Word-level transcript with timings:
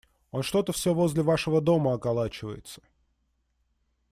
Он 0.31 0.41
что-то 0.41 0.71
все 0.73 0.95
возле 0.95 1.21
вашего 1.21 1.61
дома 1.61 1.93
околачивается. 1.93 2.81